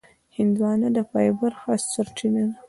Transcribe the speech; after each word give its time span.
هندوانه 0.37 0.87
د 0.97 0.99
فایبر 1.09 1.51
ښه 1.59 1.73
سرچینه 1.91 2.43
ده. 2.49 2.55